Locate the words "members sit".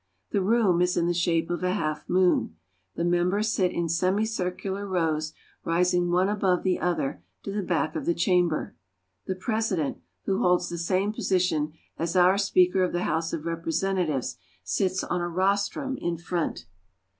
3.05-3.71